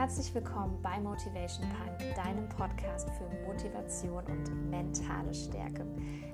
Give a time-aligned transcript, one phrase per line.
[0.00, 5.84] Herzlich willkommen bei Motivation Punk, deinem Podcast für Motivation und mentale Stärke.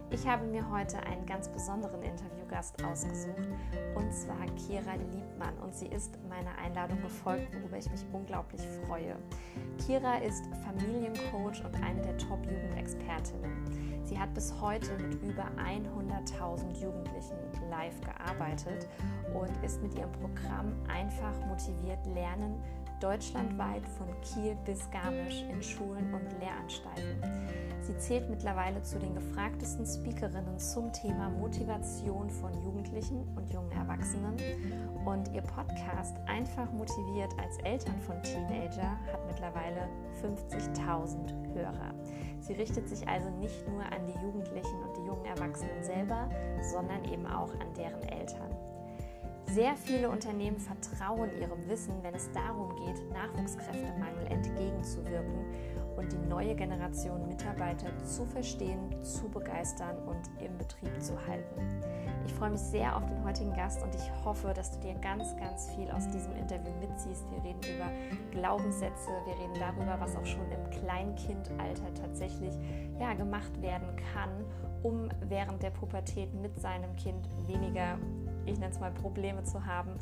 [0.08, 3.48] Ich habe mir heute einen ganz besonderen Interviewgast ausgesucht
[3.96, 9.16] und zwar Kira Liebmann und sie ist meiner Einladung gefolgt, worüber ich mich unglaublich freue.
[9.84, 14.04] Kira ist Familiencoach und eine der Top-Jugendexpertinnen.
[14.04, 17.36] Sie hat bis heute mit über 100.000 Jugendlichen
[17.68, 18.86] live gearbeitet
[19.34, 22.62] und ist mit ihrem Programm einfach motiviert lernen
[23.00, 27.20] deutschlandweit von Kiel bis Garmisch in Schulen und Lehranstalten.
[27.80, 34.36] Sie zählt mittlerweile zu den gefragtesten Speakerinnen zum Thema Motivation von Jugendlichen und jungen Erwachsenen
[35.04, 39.88] und ihr Podcast Einfach motiviert als Eltern von Teenager hat mittlerweile
[40.22, 41.94] 50.000 Hörer.
[42.40, 46.28] Sie richtet sich also nicht nur an die Jugendlichen und die jungen Erwachsenen selber,
[46.62, 48.55] sondern eben auch an deren Eltern.
[49.46, 55.46] Sehr viele Unternehmen vertrauen ihrem Wissen, wenn es darum geht, Nachwuchskräftemangel entgegenzuwirken
[55.96, 61.60] und die neue Generation Mitarbeiter zu verstehen, zu begeistern und im Betrieb zu halten.
[62.26, 65.36] Ich freue mich sehr auf den heutigen Gast und ich hoffe, dass du dir ganz,
[65.36, 67.24] ganz viel aus diesem Interview mitziehst.
[67.30, 67.90] Wir reden über
[68.32, 72.52] Glaubenssätze, wir reden darüber, was auch schon im Kleinkindalter tatsächlich
[72.98, 74.44] ja, gemacht werden kann,
[74.82, 77.96] um während der Pubertät mit seinem Kind weniger
[78.46, 79.98] ich nenne es mal, Probleme zu haben.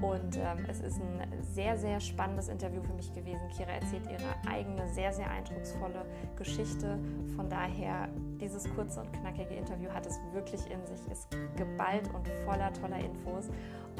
[0.00, 3.48] Und ähm, es ist ein sehr, sehr spannendes Interview für mich gewesen.
[3.56, 6.04] Kira erzählt ihre eigene, sehr, sehr eindrucksvolle
[6.36, 6.98] Geschichte.
[7.34, 8.08] Von daher,
[8.40, 12.98] dieses kurze und knackige Interview hat es wirklich in sich, ist geballt und voller toller
[12.98, 13.48] Infos.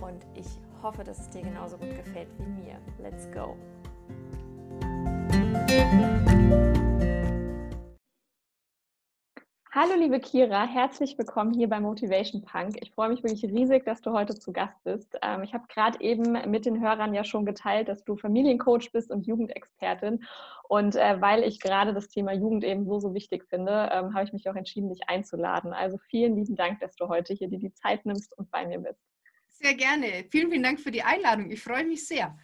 [0.03, 2.79] Und ich hoffe, dass es dir genauso gut gefällt wie mir.
[2.99, 3.57] Let's go!
[9.79, 12.79] Hallo liebe Kira, herzlich willkommen hier bei Motivation Punk.
[12.81, 15.19] Ich freue mich wirklich riesig, dass du heute zu Gast bist.
[15.21, 19.11] Ähm, ich habe gerade eben mit den Hörern ja schon geteilt, dass du Familiencoach bist
[19.11, 20.25] und Jugendexpertin.
[20.67, 24.25] Und äh, weil ich gerade das Thema Jugend eben so, so wichtig finde, ähm, habe
[24.25, 25.75] ich mich auch entschieden, dich einzuladen.
[25.75, 28.79] Also vielen lieben Dank, dass du heute hier dir die Zeit nimmst und bei mir
[28.79, 29.03] bist.
[29.51, 30.25] Sehr gerne.
[30.31, 31.51] Vielen, vielen Dank für die Einladung.
[31.51, 32.35] Ich freue mich sehr.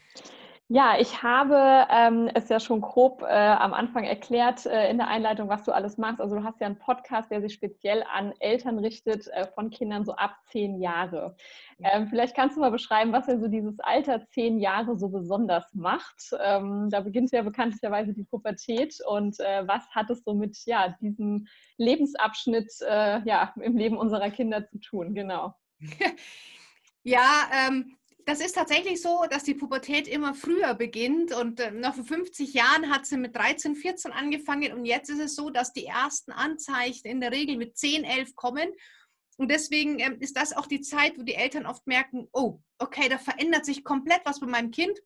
[0.74, 5.08] Ja, ich habe ähm, es ja schon grob äh, am Anfang erklärt äh, in der
[5.08, 6.18] Einleitung, was du alles machst.
[6.18, 10.06] Also du hast ja einen Podcast, der sich speziell an Eltern richtet äh, von Kindern
[10.06, 11.36] so ab zehn Jahre.
[11.82, 15.74] Ähm, vielleicht kannst du mal beschreiben, was denn so dieses Alter zehn Jahre so besonders
[15.74, 16.30] macht.
[16.42, 18.96] Ähm, da beginnt ja bekanntlicherweise die Pubertät.
[19.06, 24.30] Und äh, was hat es so mit ja, diesem Lebensabschnitt äh, ja, im Leben unserer
[24.30, 25.14] Kinder zu tun?
[25.14, 25.54] Genau.
[27.04, 27.96] Ja, ähm,
[28.26, 32.54] das ist tatsächlich so, dass die Pubertät immer früher beginnt und äh, noch vor 50
[32.54, 36.32] Jahren hat sie mit 13, 14 angefangen und jetzt ist es so, dass die ersten
[36.32, 38.70] Anzeichen in der Regel mit 10, 11 kommen.
[39.36, 43.08] Und deswegen ähm, ist das auch die Zeit, wo die Eltern oft merken, oh, okay,
[43.08, 44.98] da verändert sich komplett was bei meinem Kind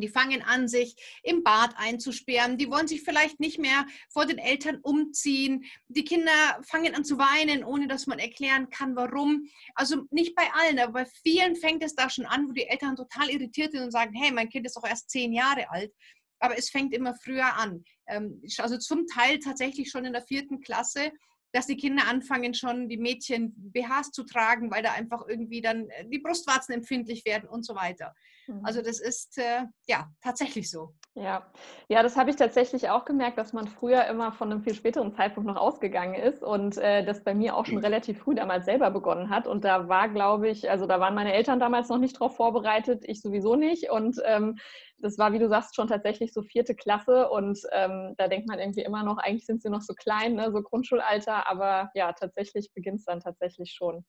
[0.00, 2.58] die fangen an, sich im Bad einzusperren.
[2.58, 5.64] Die wollen sich vielleicht nicht mehr vor den Eltern umziehen.
[5.88, 6.32] Die Kinder
[6.62, 9.48] fangen an zu weinen, ohne dass man erklären kann, warum.
[9.74, 12.96] Also nicht bei allen, aber bei vielen fängt es da schon an, wo die Eltern
[12.96, 15.92] total irritiert sind und sagen, hey, mein Kind ist doch erst zehn Jahre alt.
[16.40, 17.84] Aber es fängt immer früher an.
[18.06, 21.12] Ähm, also zum Teil tatsächlich schon in der vierten Klasse
[21.52, 25.88] dass die Kinder anfangen schon die Mädchen BHs zu tragen, weil da einfach irgendwie dann
[25.90, 28.14] äh, die Brustwarzen empfindlich werden und so weiter.
[28.48, 28.64] Mhm.
[28.64, 30.94] Also das ist äh, ja tatsächlich so.
[31.14, 31.46] Ja,
[31.88, 35.12] ja, das habe ich tatsächlich auch gemerkt, dass man früher immer von einem viel späteren
[35.12, 38.90] Zeitpunkt noch ausgegangen ist und äh, das bei mir auch schon relativ früh damals selber
[38.90, 39.48] begonnen hat.
[39.48, 43.02] Und da war, glaube ich, also da waren meine Eltern damals noch nicht darauf vorbereitet,
[43.04, 43.90] ich sowieso nicht.
[43.90, 44.58] Und ähm,
[44.98, 48.58] das war, wie du sagst, schon tatsächlich so vierte Klasse und ähm, da denkt man
[48.58, 52.72] irgendwie immer noch, eigentlich sind sie noch so klein, ne, so Grundschulalter, aber ja, tatsächlich
[52.74, 54.04] beginnt es dann tatsächlich schon.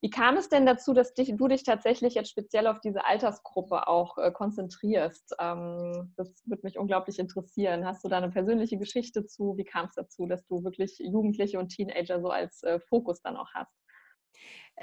[0.00, 3.88] Wie kam es denn dazu, dass dich, du dich tatsächlich jetzt speziell auf diese Altersgruppe
[3.88, 5.34] auch äh, konzentrierst?
[5.40, 7.86] Ähm, das würde mich unglaublich interessieren.
[7.86, 9.56] Hast du da eine persönliche Geschichte zu?
[9.56, 13.36] Wie kam es dazu, dass du wirklich Jugendliche und Teenager so als äh, Fokus dann
[13.36, 13.72] auch hast?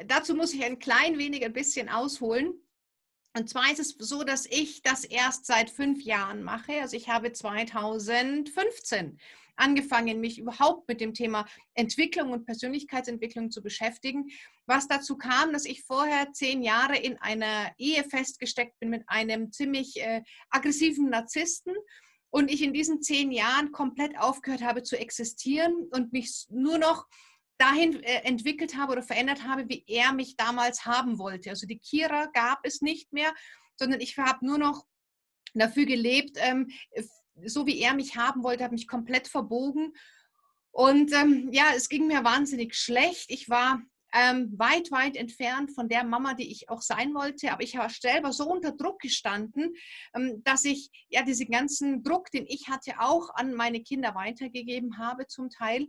[0.07, 2.53] Dazu muss ich ein klein wenig ein bisschen ausholen.
[3.33, 6.81] Und zwar ist es so, dass ich das erst seit fünf Jahren mache.
[6.81, 9.17] Also ich habe 2015
[9.55, 14.29] angefangen, mich überhaupt mit dem Thema Entwicklung und Persönlichkeitsentwicklung zu beschäftigen,
[14.65, 19.51] was dazu kam, dass ich vorher zehn Jahre in einer Ehe festgesteckt bin mit einem
[19.51, 21.73] ziemlich äh, aggressiven Narzissten
[22.31, 27.07] und ich in diesen zehn Jahren komplett aufgehört habe zu existieren und mich nur noch
[27.57, 31.49] dahin äh, entwickelt habe oder verändert habe, wie er mich damals haben wollte.
[31.49, 33.33] Also die Kira gab es nicht mehr,
[33.75, 34.85] sondern ich habe nur noch
[35.53, 36.69] dafür gelebt, ähm,
[37.45, 39.93] so wie er mich haben wollte, habe mich komplett verbogen.
[40.71, 43.29] Und ähm, ja, es ging mir wahnsinnig schlecht.
[43.29, 43.81] Ich war
[44.13, 47.51] ähm, weit, weit entfernt von der Mama, die ich auch sein wollte.
[47.51, 49.73] Aber ich war selber so unter Druck gestanden,
[50.43, 55.27] dass ich ja diesen ganzen Druck, den ich hatte, auch an meine Kinder weitergegeben habe
[55.27, 55.87] zum Teil.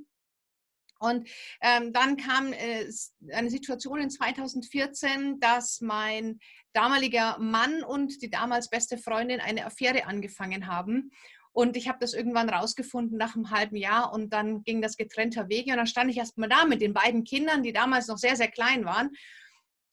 [1.02, 1.28] Und
[1.60, 2.86] ähm, dann kam äh,
[3.32, 6.38] eine Situation in 2014, dass mein
[6.72, 11.10] damaliger Mann und die damals beste Freundin eine Affäre angefangen haben.
[11.50, 15.48] Und ich habe das irgendwann rausgefunden nach einem halben Jahr und dann ging das getrennter
[15.48, 15.72] Wege.
[15.72, 18.36] Und dann stand ich erst mal da mit den beiden Kindern, die damals noch sehr,
[18.36, 19.10] sehr klein waren.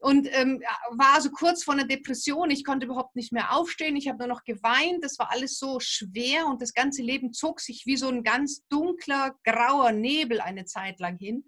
[0.01, 2.49] Und ähm, war also kurz vor einer Depression.
[2.51, 3.97] Ich konnte überhaupt nicht mehr aufstehen.
[3.97, 5.03] Ich habe nur noch geweint.
[5.03, 8.65] Das war alles so schwer und das ganze Leben zog sich wie so ein ganz
[8.69, 11.43] dunkler, grauer Nebel eine Zeit lang hin.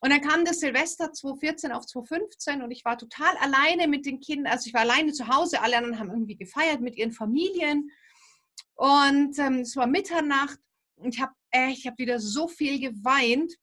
[0.00, 4.20] Und dann kam das Silvester 2014 auf 2015 und ich war total alleine mit den
[4.20, 4.52] Kindern.
[4.52, 5.62] Also ich war alleine zu Hause.
[5.62, 7.90] Alle anderen haben irgendwie gefeiert mit ihren Familien.
[8.74, 10.58] Und ähm, es war Mitternacht
[10.96, 11.32] und ich habe
[11.70, 13.54] ich hab wieder so viel geweint.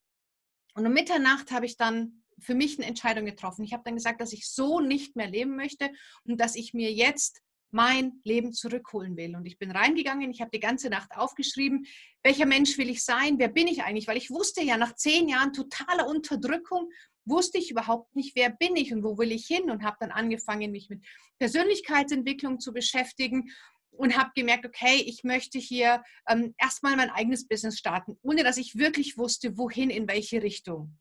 [0.76, 3.64] Und um Mitternacht habe ich dann für mich eine Entscheidung getroffen.
[3.64, 5.90] Ich habe dann gesagt, dass ich so nicht mehr leben möchte
[6.24, 7.42] und dass ich mir jetzt
[7.72, 9.36] mein Leben zurückholen will.
[9.36, 11.86] Und ich bin reingegangen, ich habe die ganze Nacht aufgeschrieben,
[12.24, 15.30] welcher Mensch will ich sein, wer bin ich eigentlich, weil ich wusste ja nach zehn
[15.30, 16.90] Jahren totaler Unterdrückung,
[17.26, 20.12] wusste ich überhaupt nicht, wer bin ich und wo will ich hin und habe dann
[20.12, 21.06] angefangen, mich mit
[21.38, 23.52] Persönlichkeitsentwicklung zu beschäftigen
[23.92, 28.58] und habe gemerkt, okay, ich möchte hier ähm, erstmal mein eigenes Business starten, ohne dass
[28.58, 30.98] ich wirklich wusste, wohin, in welche Richtung.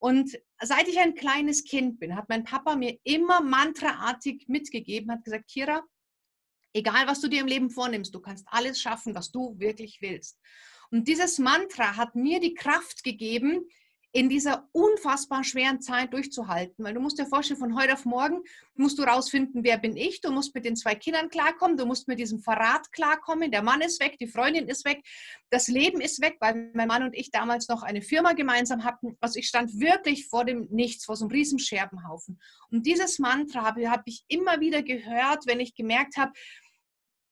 [0.00, 5.24] Und seit ich ein kleines Kind bin, hat mein Papa mir immer mantraartig mitgegeben, hat
[5.24, 5.84] gesagt, Kira,
[6.72, 10.40] egal was du dir im Leben vornimmst, du kannst alles schaffen, was du wirklich willst.
[10.90, 13.68] Und dieses Mantra hat mir die Kraft gegeben,
[14.12, 16.84] in dieser unfassbar schweren Zeit durchzuhalten.
[16.84, 18.40] Weil du musst dir vorstellen, von heute auf morgen
[18.74, 20.20] musst du rausfinden, wer bin ich.
[20.20, 21.76] Du musst mit den zwei Kindern klarkommen.
[21.76, 23.52] Du musst mit diesem Verrat klarkommen.
[23.52, 25.02] Der Mann ist weg, die Freundin ist weg,
[25.50, 29.16] das Leben ist weg, weil mein Mann und ich damals noch eine Firma gemeinsam hatten.
[29.20, 32.40] Also ich stand wirklich vor dem Nichts, vor so einem riesen Scherbenhaufen.
[32.70, 36.32] Und dieses Mantra habe, habe ich immer wieder gehört, wenn ich gemerkt habe,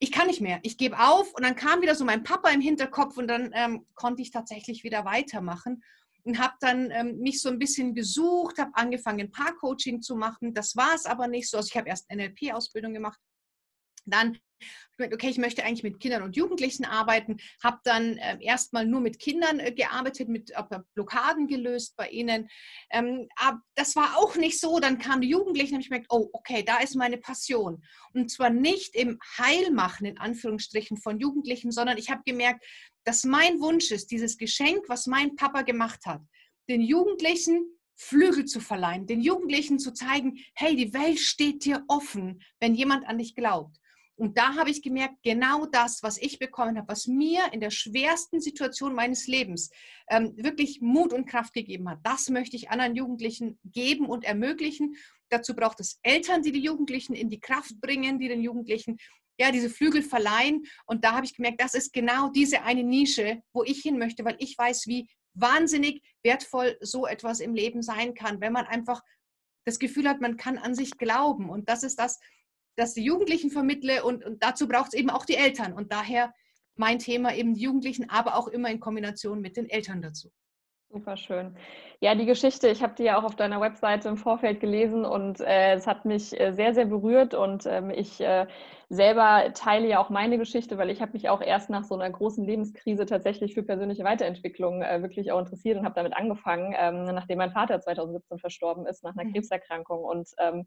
[0.00, 2.60] ich kann nicht mehr, ich gebe auf und dann kam wieder so mein Papa im
[2.60, 5.82] Hinterkopf und dann ähm, konnte ich tatsächlich wieder weitermachen
[6.28, 10.52] und habe dann ähm, mich so ein bisschen gesucht, habe angefangen, Paar-Coaching zu machen.
[10.52, 11.56] Das war es aber nicht so.
[11.56, 13.18] Also ich habe erst NLP-Ausbildung gemacht.
[14.04, 14.38] Dann
[15.00, 19.18] okay, ich möchte eigentlich mit Kindern und Jugendlichen arbeiten, habe dann äh, erstmal nur mit
[19.18, 20.62] Kindern äh, gearbeitet, mit äh,
[20.94, 22.48] Blockaden gelöst bei ihnen.
[22.90, 24.80] Ähm, aber das war auch nicht so.
[24.80, 27.82] Dann kamen die Jugendlichen und ich gemerkt, oh, okay, da ist meine Passion.
[28.12, 32.64] Und zwar nicht im Heilmachen, in Anführungsstrichen, von Jugendlichen, sondern ich habe gemerkt,
[33.04, 36.22] dass mein Wunsch ist, dieses Geschenk, was mein Papa gemacht hat,
[36.68, 42.40] den Jugendlichen Flügel zu verleihen, den Jugendlichen zu zeigen, hey, die Welt steht dir offen,
[42.60, 43.76] wenn jemand an dich glaubt.
[44.14, 47.70] Und da habe ich gemerkt, genau das, was ich bekommen habe, was mir in der
[47.70, 49.70] schwersten Situation meines Lebens
[50.08, 54.96] ähm, wirklich Mut und Kraft gegeben hat, das möchte ich anderen Jugendlichen geben und ermöglichen.
[55.28, 58.98] Dazu braucht es Eltern, die die Jugendlichen in die Kraft bringen, die den Jugendlichen
[59.38, 60.64] ja, diese Flügel verleihen.
[60.86, 64.24] Und da habe ich gemerkt, das ist genau diese eine Nische, wo ich hin möchte,
[64.24, 69.02] weil ich weiß, wie wahnsinnig wertvoll so etwas im Leben sein kann, wenn man einfach
[69.64, 71.48] das Gefühl hat, man kann an sich glauben.
[71.50, 72.18] Und das ist das,
[72.76, 75.72] das die Jugendlichen vermittle und, und dazu braucht es eben auch die Eltern.
[75.72, 76.34] Und daher
[76.74, 80.30] mein Thema eben die Jugendlichen, aber auch immer in Kombination mit den Eltern dazu.
[80.90, 81.54] Super schön.
[82.00, 85.38] Ja, die Geschichte, ich habe die ja auch auf deiner Webseite im Vorfeld gelesen und
[85.40, 88.46] äh, es hat mich äh, sehr, sehr berührt und ähm, ich äh,
[88.88, 92.08] selber teile ja auch meine Geschichte, weil ich habe mich auch erst nach so einer
[92.08, 97.04] großen Lebenskrise tatsächlich für persönliche Weiterentwicklung äh, wirklich auch interessiert und habe damit angefangen, ähm,
[97.04, 99.34] nachdem mein Vater 2017 verstorben ist nach einer mhm.
[99.34, 100.66] Krebserkrankung und ähm,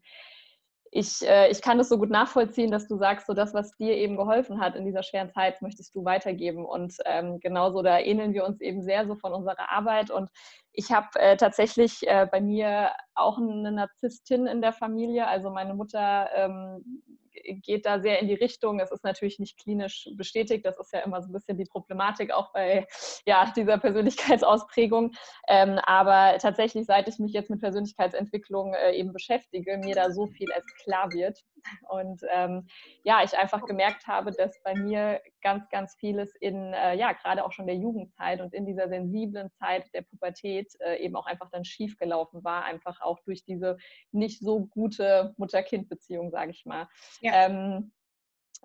[0.94, 3.96] ich, äh, ich kann das so gut nachvollziehen, dass du sagst, so das, was dir
[3.96, 6.66] eben geholfen hat in dieser schweren Zeit, möchtest du weitergeben.
[6.66, 10.10] Und ähm, genauso, da ähneln wir uns eben sehr so von unserer Arbeit.
[10.10, 10.28] Und
[10.70, 15.26] ich habe äh, tatsächlich äh, bei mir auch eine Narzisstin in der Familie.
[15.26, 17.02] Also meine Mutter ähm,
[17.44, 18.80] geht da sehr in die Richtung.
[18.80, 20.64] Es ist natürlich nicht klinisch bestätigt.
[20.64, 22.86] Das ist ja immer so ein bisschen die Problematik auch bei
[23.26, 25.12] ja, dieser Persönlichkeitsausprägung.
[25.48, 30.26] Ähm, aber tatsächlich, seit ich mich jetzt mit Persönlichkeitsentwicklung äh, eben beschäftige, mir da so
[30.26, 31.42] viel als klar wird.
[31.88, 32.66] Und ähm,
[33.04, 37.44] ja, ich einfach gemerkt habe, dass bei mir ganz, ganz vieles in, äh, ja, gerade
[37.44, 41.50] auch schon der Jugendzeit und in dieser sensiblen Zeit der Pubertät äh, eben auch einfach
[41.50, 43.76] dann schiefgelaufen war, einfach auch durch diese
[44.10, 46.88] nicht so gute Mutter-Kind-Beziehung, sage ich mal.
[47.20, 47.46] Ja.
[47.46, 47.92] Ähm,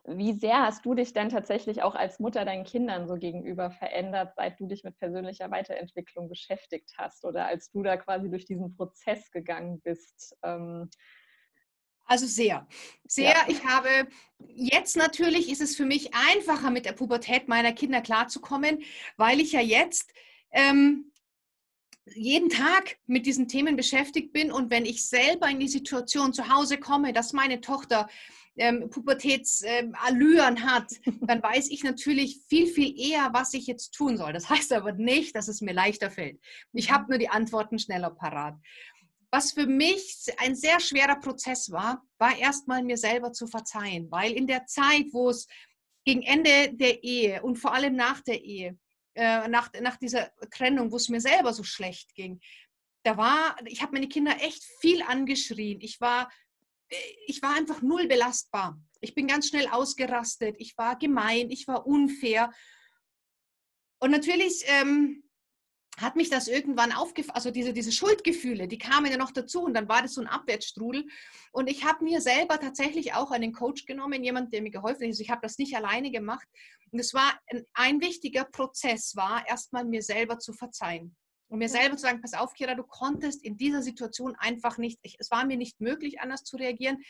[0.06, 4.34] wie sehr hast du dich denn tatsächlich auch als Mutter deinen Kindern so gegenüber verändert,
[4.36, 8.76] seit du dich mit persönlicher Weiterentwicklung beschäftigt hast oder als du da quasi durch diesen
[8.76, 10.38] Prozess gegangen bist?
[10.44, 10.90] Ähm,
[12.08, 12.68] also sehr,
[13.06, 13.32] sehr.
[13.32, 13.46] Ja.
[13.48, 14.08] Ich habe
[14.40, 18.82] jetzt natürlich ist es für mich einfacher mit der Pubertät meiner Kinder klarzukommen,
[19.18, 20.12] weil ich ja jetzt
[20.52, 21.12] ähm,
[22.16, 26.50] jeden Tag mit diesen Themen beschäftigt bin und wenn ich selber in die Situation zu
[26.50, 28.08] Hause komme, dass meine Tochter
[28.58, 34.18] ähm, Pubertätsallüren ähm, hat, dann weiß ich natürlich viel, viel eher, was ich jetzt tun
[34.18, 34.34] soll.
[34.34, 36.40] Das heißt aber nicht, dass es mir leichter fällt.
[36.74, 38.56] Ich habe nur die Antworten schneller parat.
[39.32, 44.34] Was für mich ein sehr schwerer Prozess war, war erstmal mir selber zu verzeihen, weil
[44.34, 45.48] in der Zeit, wo es
[46.06, 48.78] gegen Ende der Ehe und vor allem nach der Ehe,
[49.16, 52.40] äh, nach, nach dieser Trennung, wo es mir selber so schlecht ging,
[53.04, 55.80] da war, ich habe meine Kinder echt viel angeschrien.
[55.82, 56.30] Ich war
[57.26, 58.80] ich war einfach null belastbar.
[59.02, 60.56] Ich bin ganz schnell ausgerastet.
[60.60, 62.52] Ich war gemein, ich war unfair.
[64.00, 65.24] Und natürlich ähm,
[65.98, 69.74] hat mich das irgendwann aufgefallen, also diese, diese Schuldgefühle, die kamen ja noch dazu und
[69.74, 71.08] dann war das so ein Abwärtsstrudel.
[71.52, 75.08] Und ich habe mir selber tatsächlich auch einen Coach genommen, jemand, der mir geholfen hat.
[75.08, 76.48] Also ich habe das nicht alleine gemacht.
[76.92, 81.16] Und es war ein, ein wichtiger Prozess, war erstmal mir selber zu verzeihen.
[81.50, 85.00] Und mir selber zu sagen, pass auf, Kira, du konntest in dieser Situation einfach nicht,
[85.02, 87.02] ich, es war mir nicht möglich, anders zu reagieren.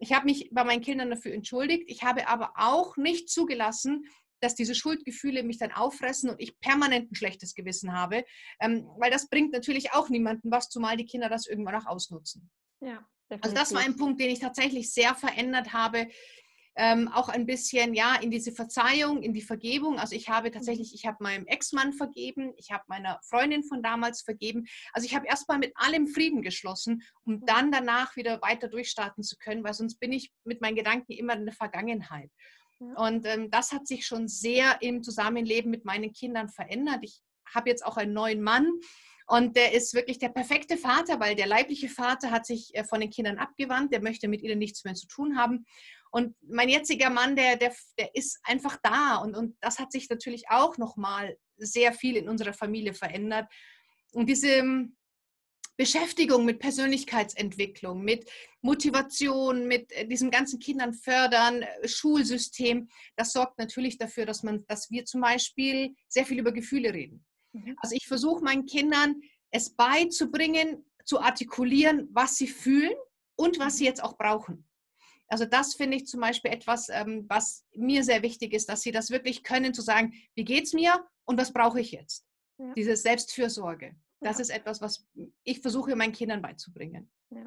[0.00, 1.84] Ich habe mich bei meinen Kindern dafür entschuldigt.
[1.86, 4.04] Ich habe aber auch nicht zugelassen,
[4.40, 8.24] dass diese Schuldgefühle mich dann auffressen und ich permanent ein schlechtes Gewissen habe,
[8.60, 12.50] ähm, weil das bringt natürlich auch niemandem was, zumal die Kinder das irgendwann auch ausnutzen.
[12.80, 13.04] Ja,
[13.40, 16.08] also das war ein Punkt, den ich tatsächlich sehr verändert habe
[16.78, 19.98] ähm, auch ein bisschen ja in diese Verzeihung, in die Vergebung.
[19.98, 20.52] Also ich habe mhm.
[20.52, 24.64] tatsächlich, ich habe meinem Ex-Mann vergeben, ich habe meiner Freundin von damals vergeben.
[24.92, 27.46] Also ich habe erstmal mit allem Frieden geschlossen, um mhm.
[27.46, 31.34] dann danach wieder weiter durchstarten zu können, weil sonst bin ich mit meinen Gedanken immer
[31.34, 32.30] in der Vergangenheit.
[32.78, 37.00] Und ähm, das hat sich schon sehr im Zusammenleben mit meinen Kindern verändert.
[37.02, 37.20] Ich
[37.54, 38.70] habe jetzt auch einen neuen Mann.
[39.26, 43.00] Und der ist wirklich der perfekte Vater, weil der leibliche Vater hat sich äh, von
[43.00, 45.66] den Kindern abgewandt, der möchte mit ihnen nichts mehr zu tun haben.
[46.10, 49.16] Und mein jetziger Mann, der, der, der ist einfach da.
[49.16, 53.52] Und, und das hat sich natürlich auch nochmal sehr viel in unserer Familie verändert.
[54.12, 54.96] Und diese ähm,
[55.78, 58.28] Beschäftigung mit Persönlichkeitsentwicklung, mit
[58.62, 64.66] Motivation, mit äh, diesem ganzen Kindern fördern, äh, Schulsystem, das sorgt natürlich dafür, dass man,
[64.66, 67.24] dass wir zum Beispiel sehr viel über Gefühle reden.
[67.52, 67.76] Mhm.
[67.80, 69.20] Also ich versuche meinen Kindern
[69.50, 72.94] es beizubringen, zu artikulieren, was sie fühlen
[73.36, 74.68] und was sie jetzt auch brauchen.
[75.28, 78.90] Also das finde ich zum Beispiel etwas, ähm, was mir sehr wichtig ist, dass sie
[78.90, 82.26] das wirklich können, zu sagen, wie geht es mir und was brauche ich jetzt?
[82.58, 82.72] Ja.
[82.74, 83.94] Diese Selbstfürsorge.
[84.20, 84.42] Das ja.
[84.42, 85.06] ist etwas, was
[85.44, 87.10] ich versuche meinen Kindern beizubringen.
[87.30, 87.46] Ja.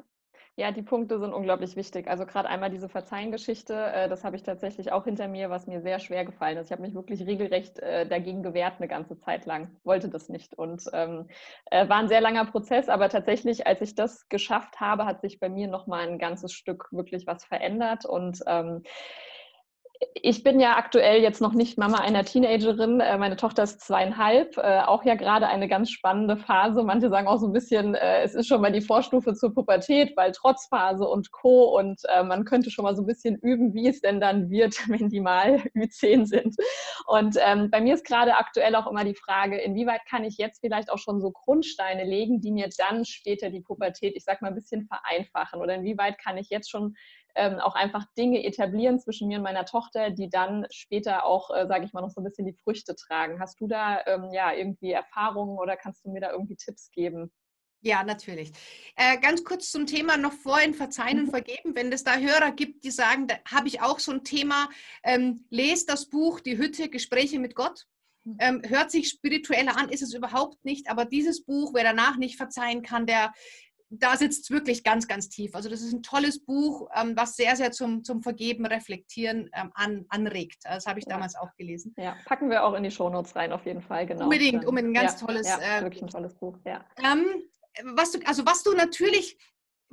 [0.56, 2.08] Ja, die Punkte sind unglaublich wichtig.
[2.08, 5.80] Also gerade einmal diese Verzeihen-Geschichte, äh, das habe ich tatsächlich auch hinter mir, was mir
[5.80, 6.66] sehr schwer gefallen ist.
[6.66, 10.52] Ich habe mich wirklich regelrecht äh, dagegen gewehrt eine ganze Zeit lang, wollte das nicht
[10.58, 11.26] und ähm,
[11.70, 15.40] äh, war ein sehr langer Prozess, aber tatsächlich, als ich das geschafft habe, hat sich
[15.40, 18.82] bei mir noch mal ein ganzes Stück wirklich was verändert und ähm,
[20.14, 23.00] ich bin ja aktuell jetzt noch nicht Mama einer Teenagerin.
[23.00, 26.82] Äh, meine Tochter ist zweieinhalb, äh, auch ja gerade eine ganz spannende Phase.
[26.82, 30.16] Manche sagen auch so ein bisschen, äh, es ist schon mal die Vorstufe zur Pubertät,
[30.16, 31.78] weil Trotzphase und Co.
[31.78, 35.08] Und man könnte schon mal so ein bisschen üben, wie es denn dann wird, wenn
[35.08, 36.56] die mal Ü10 sind.
[37.06, 40.60] Und ähm, bei mir ist gerade aktuell auch immer die Frage, inwieweit kann ich jetzt
[40.60, 44.48] vielleicht auch schon so Grundsteine legen, die mir dann später die Pubertät, ich sag mal,
[44.48, 45.60] ein bisschen vereinfachen?
[45.60, 46.94] Oder inwieweit kann ich jetzt schon
[47.34, 51.66] ähm, auch einfach Dinge etablieren zwischen mir und meiner Tochter, die dann später auch, äh,
[51.66, 53.40] sage ich mal, noch so ein bisschen die Früchte tragen.
[53.40, 57.32] Hast du da ähm, ja irgendwie Erfahrungen oder kannst du mir da irgendwie Tipps geben?
[57.84, 58.52] Ja, natürlich.
[58.94, 61.30] Äh, ganz kurz zum Thema noch vorhin verzeihen und mhm.
[61.30, 61.74] vergeben.
[61.74, 64.68] Wenn es da Hörer gibt, die sagen, da habe ich auch so ein Thema,
[65.02, 67.86] ähm, lest das Buch Die Hütte, Gespräche mit Gott.
[68.24, 68.36] Mhm.
[68.38, 72.36] Ähm, hört sich spiritueller an, ist es überhaupt nicht, aber dieses Buch, wer danach nicht
[72.36, 73.32] verzeihen kann, der
[73.94, 75.54] da sitzt es wirklich ganz, ganz tief.
[75.54, 79.70] Also das ist ein tolles Buch, ähm, was sehr, sehr zum, zum Vergeben, Reflektieren ähm,
[79.74, 80.60] an, anregt.
[80.64, 81.12] Das habe ich ja.
[81.12, 81.94] damals auch gelesen.
[81.98, 84.24] Ja, packen wir auch in die Shownotes rein, auf jeden Fall, genau.
[84.24, 85.46] Unbedingt, unbedingt ein ganz ja, tolles.
[85.46, 86.84] Ja, äh, wirklich ein tolles Buch, ja.
[87.02, 87.26] Ähm,
[87.84, 89.36] was du, also was du natürlich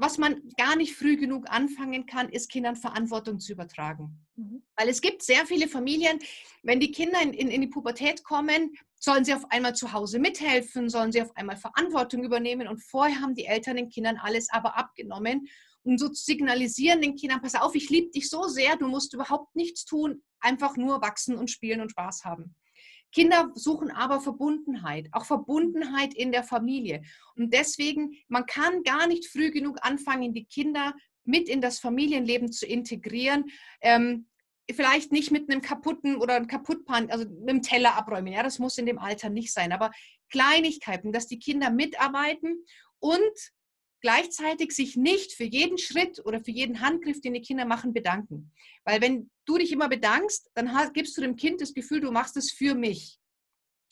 [0.02, 4.26] was man gar nicht früh genug anfangen kann, ist Kindern Verantwortung zu übertragen.
[4.38, 4.64] Mhm.
[4.78, 6.20] Weil es gibt sehr viele Familien,
[6.64, 10.20] wenn die Kinder in, in, in, die Pubertät kommen, sollen sie auf einmal zu Hause
[10.20, 14.50] mithelfen, sollen sie auf einmal Verantwortung übernehmen und vorher haben die Eltern den Kindern alles
[14.52, 15.48] aber abgenommen
[15.84, 19.14] und so zu signalisieren den Kindern, pass auf, ich liebe dich so sehr, du musst
[19.14, 22.56] überhaupt nichts tun, einfach nur wachsen und spielen und Spaß haben.
[23.12, 27.02] Kinder suchen aber Verbundenheit, auch Verbundenheit in der Familie.
[27.36, 32.52] Und deswegen, man kann gar nicht früh genug anfangen, die Kinder mit in das Familienleben
[32.52, 33.46] zu integrieren.
[33.82, 34.28] Ähm,
[34.74, 38.34] vielleicht nicht mit einem kaputten oder einem kaputtpan, also mit einem Teller abräumen.
[38.34, 39.72] Ja, das muss in dem Alter nicht sein.
[39.72, 39.92] Aber
[40.30, 42.66] Kleinigkeiten, dass die Kinder mitarbeiten
[43.00, 43.20] und
[44.02, 48.52] gleichzeitig sich nicht für jeden Schritt oder für jeden Handgriff, den die Kinder machen, bedanken.
[48.86, 52.38] Weil wenn du dich immer bedankst, dann gibst du dem Kind das Gefühl, du machst
[52.38, 53.20] es für mich.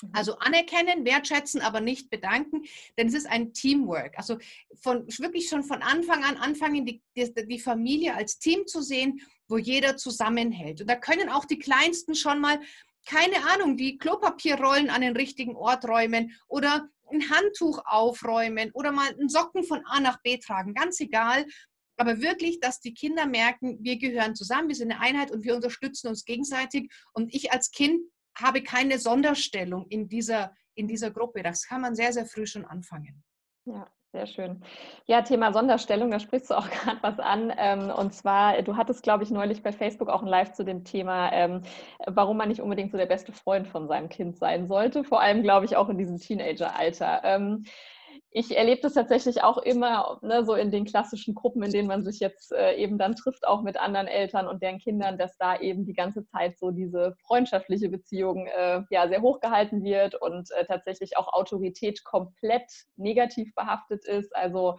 [0.01, 0.09] Mhm.
[0.13, 2.63] Also anerkennen, wertschätzen, aber nicht bedanken,
[2.97, 4.17] denn es ist ein Teamwork.
[4.17, 4.37] Also
[4.81, 9.19] von, wirklich schon von Anfang an anfangen, die, die, die, Familie als Team zu sehen,
[9.47, 10.81] wo jeder zusammenhält.
[10.81, 12.59] Und da können auch die Kleinsten schon mal,
[13.05, 19.09] keine Ahnung, die Klopapierrollen an den richtigen Ort räumen oder ein Handtuch aufräumen oder mal
[19.09, 21.45] einen Socken von A nach B tragen, ganz egal.
[21.97, 25.55] Aber wirklich, dass die Kinder merken, wir gehören zusammen, wir sind eine Einheit und wir
[25.55, 26.91] unterstützen uns gegenseitig.
[27.13, 28.01] Und ich als Kind
[28.37, 31.41] habe keine Sonderstellung in dieser, in dieser Gruppe.
[31.41, 33.23] Das kann man sehr, sehr früh schon anfangen.
[33.65, 33.91] Ja.
[34.17, 34.63] Sehr schön.
[35.05, 37.53] Ja, Thema Sonderstellung, da sprichst du auch gerade was an.
[37.55, 40.83] Ähm, und zwar, du hattest, glaube ich, neulich bei Facebook auch ein Live zu dem
[40.83, 41.61] Thema, ähm,
[42.07, 45.03] warum man nicht unbedingt so der beste Freund von seinem Kind sein sollte.
[45.03, 47.21] Vor allem, glaube ich, auch in diesem Teenageralter.
[48.31, 52.03] Ich erlebe das tatsächlich auch immer ne, so in den klassischen Gruppen, in denen man
[52.03, 55.59] sich jetzt äh, eben dann trifft, auch mit anderen Eltern und deren Kindern, dass da
[55.59, 60.65] eben die ganze Zeit so diese freundschaftliche Beziehung äh, ja sehr hochgehalten wird und äh,
[60.65, 64.35] tatsächlich auch Autorität komplett negativ behaftet ist.
[64.35, 64.77] Also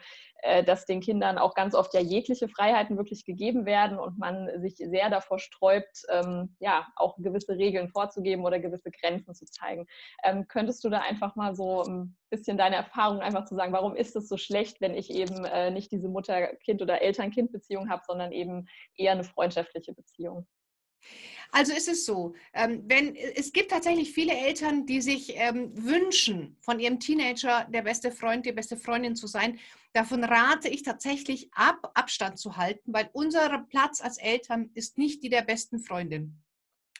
[0.64, 4.76] dass den Kindern auch ganz oft ja jegliche Freiheiten wirklich gegeben werden und man sich
[4.76, 9.86] sehr davor sträubt, ähm, ja, auch gewisse Regeln vorzugeben oder gewisse Grenzen zu zeigen.
[10.22, 13.96] Ähm, könntest du da einfach mal so ein bisschen deine Erfahrung einfach zu sagen, warum
[13.96, 18.32] ist es so schlecht, wenn ich eben äh, nicht diese Mutter-Kind- oder Eltern-Kind-Beziehung habe, sondern
[18.32, 20.46] eben eher eine freundschaftliche Beziehung?
[21.50, 26.56] Also ist es so, ähm, wenn, es gibt tatsächlich viele Eltern, die sich ähm, wünschen,
[26.60, 29.58] von ihrem Teenager der beste Freund, die beste Freundin zu sein.
[29.94, 35.22] Davon rate ich tatsächlich ab, Abstand zu halten, weil unser Platz als Eltern ist nicht
[35.22, 36.36] die der besten Freundin,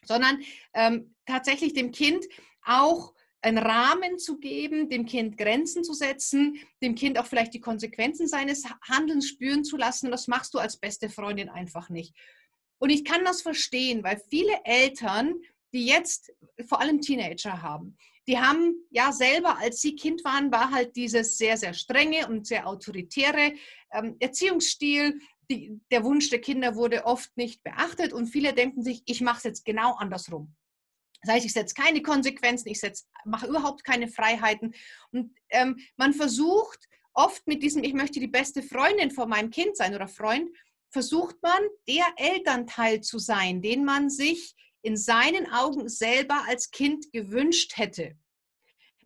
[0.05, 0.41] sondern
[0.73, 2.25] ähm, tatsächlich dem Kind
[2.65, 7.61] auch einen Rahmen zu geben, dem Kind Grenzen zu setzen, dem Kind auch vielleicht die
[7.61, 10.07] Konsequenzen seines Handelns spüren zu lassen.
[10.07, 12.17] Und das machst du als beste Freundin einfach nicht.
[12.79, 15.35] Und ich kann das verstehen, weil viele Eltern,
[15.73, 16.33] die jetzt
[16.67, 17.97] vor allem Teenager haben,
[18.29, 22.47] die haben ja selber, als sie Kind waren, war halt dieses sehr, sehr strenge und
[22.47, 23.55] sehr autoritäre
[23.91, 25.19] ähm, Erziehungsstil.
[25.51, 29.39] Die, der Wunsch der Kinder wurde oft nicht beachtet und viele denken sich, ich mache
[29.39, 30.55] es jetzt genau andersrum.
[31.23, 32.81] Das heißt, ich setze keine Konsequenzen, ich
[33.25, 34.75] mache überhaupt keine Freiheiten.
[35.11, 39.77] Und ähm, man versucht oft mit diesem, ich möchte die beste Freundin von meinem Kind
[39.77, 40.51] sein oder Freund,
[40.91, 47.13] versucht man, der Elternteil zu sein, den man sich in seinen Augen selber als Kind
[47.13, 48.17] gewünscht hätte.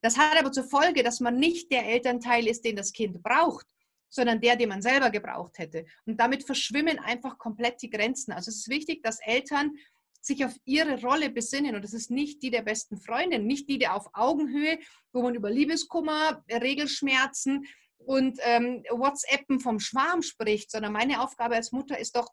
[0.00, 3.66] Das hat aber zur Folge, dass man nicht der Elternteil ist, den das Kind braucht,
[4.08, 5.86] sondern der, den man selber gebraucht hätte.
[6.04, 8.32] Und damit verschwimmen einfach komplett die Grenzen.
[8.32, 9.72] Also es ist wichtig, dass Eltern
[10.20, 11.74] sich auf ihre Rolle besinnen.
[11.74, 14.78] Und das ist nicht die der besten Freundin, nicht die der auf Augenhöhe,
[15.12, 17.66] wo man über Liebeskummer, Regelschmerzen,
[18.06, 22.28] und ähm, WhatsAppen vom Schwarm spricht, sondern meine Aufgabe als Mutter ist doch,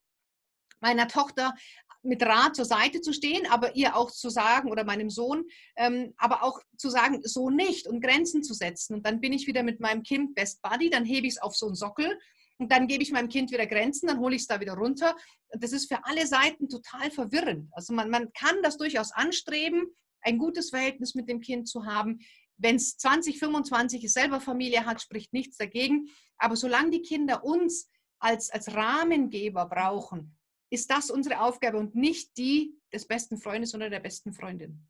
[0.82, 1.54] meiner Tochter
[2.02, 6.14] mit Rat zur Seite zu stehen, aber ihr auch zu sagen oder meinem Sohn, ähm,
[6.18, 8.96] aber auch zu sagen, so nicht und Grenzen zu setzen.
[8.96, 11.56] Und dann bin ich wieder mit meinem Kind Best Buddy, dann hebe ich es auf
[11.56, 12.18] so einen Sockel
[12.58, 15.16] und dann gebe ich meinem Kind wieder Grenzen, dann hole ich es da wieder runter.
[15.52, 17.70] Das ist für alle Seiten total verwirrend.
[17.72, 19.88] Also man, man kann das durchaus anstreben,
[20.22, 22.20] ein gutes Verhältnis mit dem Kind zu haben.
[22.60, 26.10] Wenn es 20, 25 selber Familie hat, spricht nichts dagegen.
[26.38, 30.38] Aber solange die Kinder uns als, als Rahmengeber brauchen,
[30.70, 34.88] ist das unsere Aufgabe und nicht die des besten Freundes oder der besten Freundin.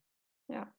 [0.50, 0.74] Ja,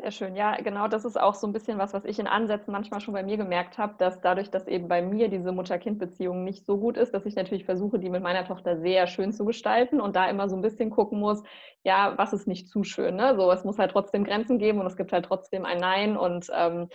[0.00, 0.36] sehr schön.
[0.36, 3.14] Ja, genau das ist auch so ein bisschen was, was ich in Ansätzen manchmal schon
[3.14, 6.96] bei mir gemerkt habe, dass dadurch, dass eben bei mir diese Mutter-Kind-Beziehung nicht so gut
[6.96, 10.30] ist, dass ich natürlich versuche, die mit meiner Tochter sehr schön zu gestalten und da
[10.30, 11.42] immer so ein bisschen gucken muss,
[11.82, 13.16] ja, was ist nicht zu schön.
[13.16, 13.34] Ne?
[13.36, 16.46] So, es muss halt trotzdem Grenzen geben und es gibt halt trotzdem ein Nein und
[16.54, 16.88] ähm,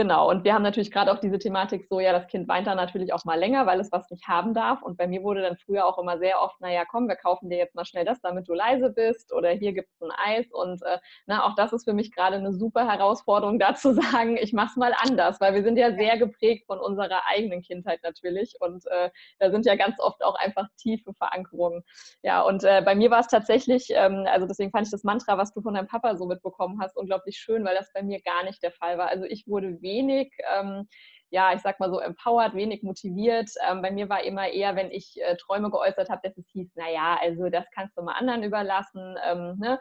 [0.00, 2.78] Genau, und wir haben natürlich gerade auch diese Thematik so, ja, das Kind weint dann
[2.78, 4.80] natürlich auch mal länger, weil es was nicht haben darf.
[4.80, 7.58] Und bei mir wurde dann früher auch immer sehr oft, naja, komm, wir kaufen dir
[7.58, 10.46] jetzt mal schnell das, damit du leise bist oder hier gibt es ein Eis.
[10.52, 14.38] Und äh, na, auch das ist für mich gerade eine super Herausforderung, da zu sagen,
[14.38, 18.00] ich mache es mal anders, weil wir sind ja sehr geprägt von unserer eigenen Kindheit
[18.02, 18.56] natürlich.
[18.58, 21.84] Und äh, da sind ja ganz oft auch einfach tiefe Verankerungen.
[22.22, 25.36] Ja, und äh, bei mir war es tatsächlich, ähm, also deswegen fand ich das Mantra,
[25.36, 28.44] was du von deinem Papa so mitbekommen hast, unglaublich schön, weil das bei mir gar
[28.44, 29.08] nicht der Fall war.
[29.08, 30.86] Also ich wurde wenig, ähm,
[31.30, 33.50] ja, ich sag mal so empowered, wenig motiviert.
[33.68, 36.74] Ähm, bei mir war immer eher, wenn ich äh, Träume geäußert habe, dass es hieß,
[36.74, 39.80] naja, also das kannst du mal anderen überlassen, ähm, ne?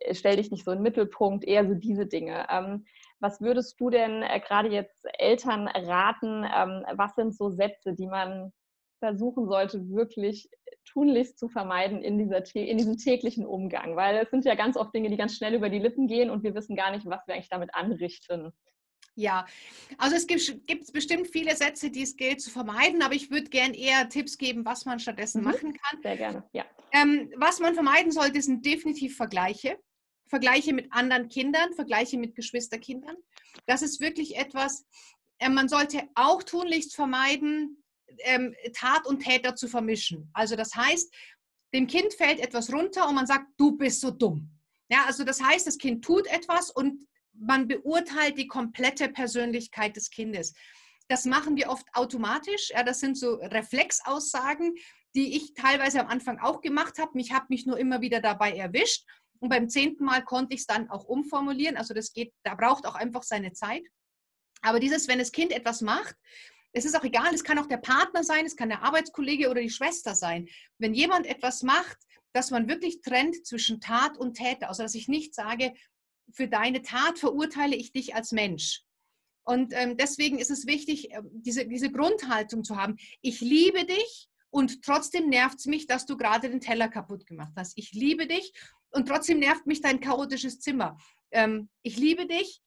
[0.00, 2.46] äh, stell dich nicht so in den Mittelpunkt, eher so diese Dinge.
[2.50, 2.84] Ähm,
[3.20, 6.44] was würdest du denn äh, gerade jetzt Eltern raten?
[6.44, 8.52] Ähm, was sind so Sätze, die man
[8.98, 10.48] versuchen sollte, wirklich
[10.86, 13.94] tunlichst zu vermeiden in, dieser, in diesem täglichen Umgang?
[13.96, 16.42] Weil es sind ja ganz oft Dinge, die ganz schnell über die Lippen gehen und
[16.42, 18.52] wir wissen gar nicht, was wir eigentlich damit anrichten.
[19.20, 19.46] Ja,
[19.98, 23.50] also es gibt, gibt bestimmt viele Sätze, die es gilt zu vermeiden, aber ich würde
[23.50, 25.48] gerne eher Tipps geben, was man stattdessen mhm.
[25.48, 26.00] machen kann.
[26.02, 26.64] Sehr gerne, ja.
[26.92, 29.78] Ähm, was man vermeiden sollte, sind definitiv Vergleiche.
[30.30, 33.16] Vergleiche mit anderen Kindern, Vergleiche mit Geschwisterkindern.
[33.66, 34.86] Das ist wirklich etwas,
[35.38, 37.84] äh, man sollte auch tunlichst vermeiden,
[38.20, 40.30] ähm, Tat und Täter zu vermischen.
[40.32, 41.14] Also das heißt,
[41.74, 44.50] dem Kind fällt etwas runter und man sagt, du bist so dumm.
[44.90, 50.10] Ja, also das heißt, das Kind tut etwas und man beurteilt die komplette Persönlichkeit des
[50.10, 50.54] Kindes.
[51.08, 52.70] Das machen wir oft automatisch.
[52.70, 54.74] Ja, das sind so Reflexaussagen,
[55.14, 57.12] die ich teilweise am Anfang auch gemacht habe.
[57.14, 59.04] Mich habe mich nur immer wieder dabei erwischt.
[59.40, 61.76] Und beim zehnten Mal konnte ich es dann auch umformulieren.
[61.76, 63.82] Also das geht, da braucht auch einfach seine Zeit.
[64.62, 66.14] Aber dieses, wenn das Kind etwas macht,
[66.72, 69.60] es ist auch egal, es kann auch der Partner sein, es kann der Arbeitskollege oder
[69.60, 70.48] die Schwester sein.
[70.78, 71.96] Wenn jemand etwas macht,
[72.32, 75.72] dass man wirklich trennt zwischen Tat und Täter, also dass ich nicht sage,
[76.32, 78.82] für deine Tat verurteile ich dich als Mensch.
[79.44, 82.96] Und ähm, deswegen ist es wichtig, äh, diese, diese Grundhaltung zu haben.
[83.20, 87.52] Ich liebe dich und trotzdem nervt es mich, dass du gerade den Teller kaputt gemacht
[87.56, 87.72] hast.
[87.76, 88.52] Ich liebe dich
[88.90, 90.96] und trotzdem nervt mich dein chaotisches Zimmer.
[91.30, 92.60] Ähm, ich liebe dich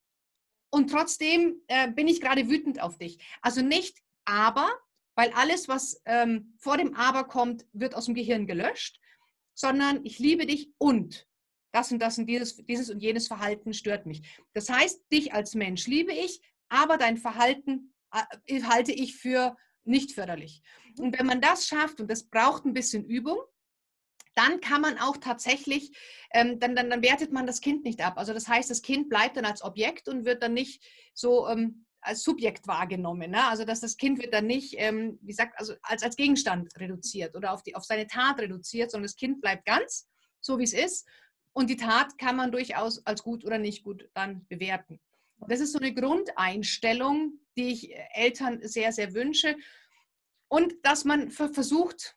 [0.72, 3.18] und trotzdem äh, bin ich gerade wütend auf dich.
[3.42, 4.70] Also nicht aber,
[5.16, 9.00] weil alles, was ähm, vor dem aber kommt, wird aus dem Gehirn gelöscht,
[9.54, 11.28] sondern ich liebe dich und
[11.74, 14.22] das und das und dieses, dieses und jenes Verhalten stört mich.
[14.54, 17.94] Das heißt, dich als Mensch liebe ich, aber dein Verhalten
[18.46, 20.62] äh, halte ich für nicht förderlich.
[20.98, 23.40] Und wenn man das schafft, und das braucht ein bisschen Übung,
[24.36, 25.92] dann kann man auch tatsächlich,
[26.32, 28.18] ähm, dann, dann, dann wertet man das Kind nicht ab.
[28.18, 30.84] Also das heißt, das Kind bleibt dann als Objekt und wird dann nicht
[31.14, 33.32] so ähm, als Subjekt wahrgenommen.
[33.32, 33.48] Ne?
[33.48, 37.36] Also dass das Kind wird dann nicht, ähm, wie gesagt, also als, als Gegenstand reduziert
[37.36, 40.08] oder auf, die, auf seine Tat reduziert, sondern das Kind bleibt ganz,
[40.40, 41.08] so wie es ist.
[41.54, 45.00] Und die Tat kann man durchaus als gut oder nicht gut dann bewerten.
[45.48, 49.56] Das ist so eine Grundeinstellung, die ich Eltern sehr, sehr wünsche.
[50.48, 52.16] Und dass man versucht,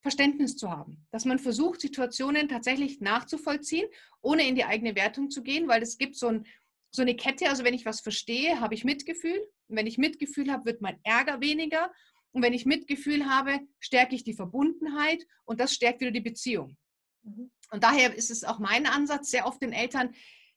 [0.00, 3.88] Verständnis zu haben, dass man versucht, Situationen tatsächlich nachzuvollziehen,
[4.20, 6.46] ohne in die eigene Wertung zu gehen, weil es gibt so, ein,
[6.90, 9.38] so eine Kette, also wenn ich was verstehe, habe ich Mitgefühl.
[9.68, 11.92] Und wenn ich Mitgefühl habe, wird mein Ärger weniger.
[12.32, 16.76] Und wenn ich Mitgefühl habe, stärke ich die Verbundenheit und das stärkt wieder die Beziehung.
[17.22, 17.50] Mhm.
[17.72, 20.14] Und daher ist es auch mein Ansatz, sehr oft den Eltern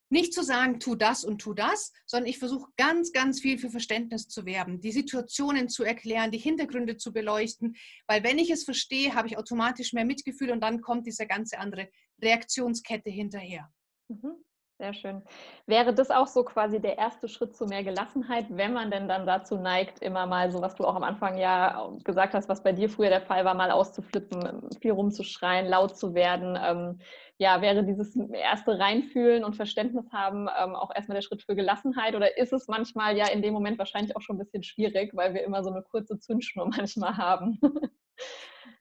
[0.10, 3.71] nicht zu sagen, tu das und tu das, sondern ich versuche ganz, ganz viel für
[3.71, 7.75] Verständnis zu werben, die Situationen zu erklären, die Hintergründe zu beleuchten,
[8.06, 11.58] weil wenn ich es verstehe, habe ich automatisch mehr Mitgefühl und dann kommt diese ganze
[11.58, 11.89] andere
[12.21, 13.71] Reaktionskette hinterher.
[14.10, 14.36] Mhm.
[14.78, 15.22] Sehr schön.
[15.68, 19.26] Wäre das auch so quasi der erste Schritt zu mehr Gelassenheit, wenn man denn dann
[19.26, 22.74] dazu neigt, immer mal so, was du auch am Anfang ja gesagt hast, was bei
[22.74, 26.60] dir früher der Fall war, mal auszuflippen, viel rumzuschreien, laut zu werden?
[26.62, 27.00] Ähm,
[27.38, 32.14] ja, wäre dieses erste Reinfühlen und Verständnis haben ähm, auch erstmal der Schritt für Gelassenheit
[32.14, 35.34] oder ist es manchmal ja in dem Moment wahrscheinlich auch schon ein bisschen schwierig, weil
[35.34, 37.60] wir immer so eine kurze Zündschnur manchmal haben?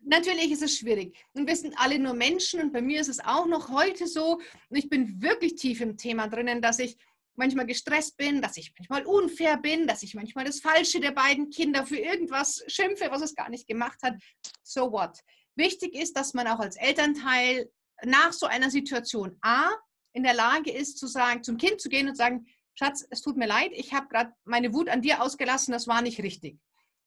[0.01, 1.17] Natürlich ist es schwierig.
[1.33, 4.41] Und wir sind alle nur Menschen und bei mir ist es auch noch heute so,
[4.69, 6.97] und ich bin wirklich tief im Thema drinnen, dass ich
[7.37, 11.51] manchmal gestresst bin, dass ich manchmal unfair bin, dass ich manchmal das Falsche der beiden
[11.51, 14.15] Kinder für irgendwas schimpfe, was es gar nicht gemacht hat.
[14.63, 15.19] So what?
[15.57, 17.71] Wichtig ist, dass man auch als Elternteil
[18.05, 19.71] nach so einer Situation A
[20.13, 23.37] in der Lage ist, zu sagen, zum Kind zu gehen und sagen, Schatz, es tut
[23.37, 26.59] mir leid, ich habe gerade meine Wut an dir ausgelassen, das war nicht richtig.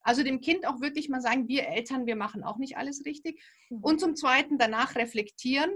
[0.08, 3.43] Also dem Kind auch wirklich mal sagen, wir Eltern, wir machen auch nicht alles richtig.
[3.70, 3.84] Mhm.
[3.84, 5.70] Und zum Zweiten danach reflektieren,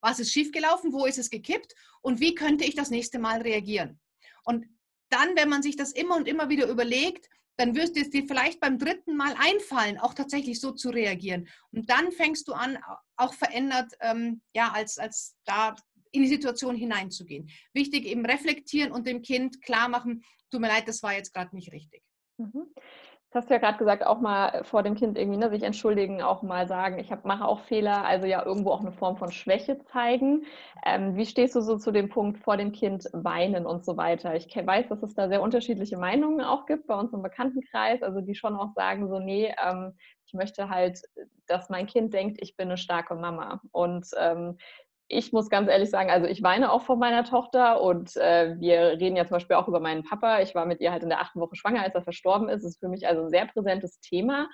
[0.00, 3.98] was ist schiefgelaufen, wo ist es gekippt und wie könnte ich das nächste Mal reagieren.
[4.44, 4.66] Und
[5.08, 8.24] dann, wenn man sich das immer und immer wieder überlegt, dann wirst du es dir
[8.28, 11.48] vielleicht beim dritten Mal einfallen, auch tatsächlich so zu reagieren.
[11.72, 12.78] Und dann fängst du an,
[13.16, 15.74] auch verändert, ähm, ja, als, als da
[16.12, 17.50] in die Situation hineinzugehen.
[17.72, 21.56] Wichtig eben reflektieren und dem Kind klar machen, tut mir leid, das war jetzt gerade
[21.56, 22.04] nicht richtig.
[22.38, 22.72] Mhm.
[23.36, 26.42] Hast du ja gerade gesagt, auch mal vor dem Kind irgendwie ne, sich entschuldigen, auch
[26.42, 30.46] mal sagen, ich mache auch Fehler, also ja irgendwo auch eine Form von Schwäche zeigen.
[30.86, 34.34] Ähm, wie stehst du so zu dem Punkt vor dem Kind weinen und so weiter?
[34.34, 38.22] Ich weiß, dass es da sehr unterschiedliche Meinungen auch gibt bei uns im Bekanntenkreis, also
[38.22, 39.92] die schon auch sagen, so nee, ähm,
[40.24, 41.02] ich möchte halt,
[41.46, 43.60] dass mein Kind denkt, ich bin eine starke Mama.
[43.70, 44.56] Und ähm,
[45.08, 48.98] ich muss ganz ehrlich sagen, also ich weine auch vor meiner Tochter und äh, wir
[49.00, 50.40] reden ja zum Beispiel auch über meinen Papa.
[50.40, 52.64] Ich war mit ihr halt in der achten Woche schwanger, als er verstorben ist.
[52.64, 54.48] Das ist für mich also ein sehr präsentes Thema.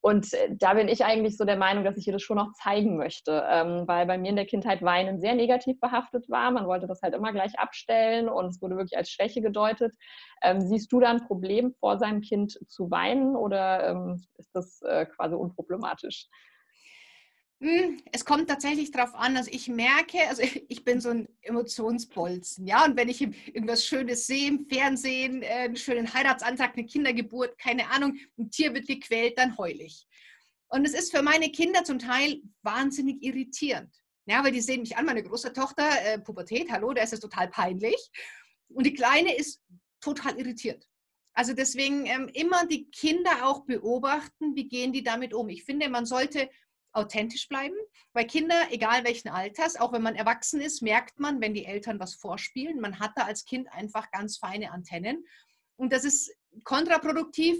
[0.00, 2.52] Und äh, da bin ich eigentlich so der Meinung, dass ich ihr das schon noch
[2.54, 6.50] zeigen möchte, ähm, weil bei mir in der Kindheit Weinen sehr negativ behaftet war.
[6.50, 9.94] Man wollte das halt immer gleich abstellen und es wurde wirklich als Schwäche gedeutet.
[10.42, 14.80] Ähm, siehst du da ein Problem vor seinem Kind zu weinen oder ähm, ist das
[14.82, 16.28] äh, quasi unproblematisch?
[17.62, 22.66] Hm, es kommt tatsächlich darauf an, also ich merke, also ich bin so ein Emotionsbolzen,
[22.66, 27.58] ja, und wenn ich irgendwas Schönes sehe im Fernsehen, äh, einen schönen Heiratsantrag, eine Kindergeburt,
[27.58, 30.06] keine Ahnung, ein Tier wird gequält, dann heule ich.
[30.68, 33.94] Und es ist für meine Kinder zum Teil wahnsinnig irritierend.
[34.26, 37.20] Ja, weil die sehen mich an, meine große Tochter, äh, Pubertät, hallo, da ist es
[37.20, 38.10] total peinlich.
[38.68, 39.60] Und die Kleine ist
[40.00, 40.86] total irritiert.
[41.34, 45.48] Also deswegen ähm, immer die Kinder auch beobachten, wie gehen die damit um.
[45.48, 46.48] Ich finde, man sollte
[46.92, 47.76] authentisch bleiben,
[48.12, 52.00] weil Kinder, egal welchen Alters, auch wenn man erwachsen ist, merkt man, wenn die Eltern
[52.00, 52.80] was vorspielen.
[52.80, 55.24] Man hat da als Kind einfach ganz feine Antennen.
[55.76, 57.56] Und das ist kontraproduktiv,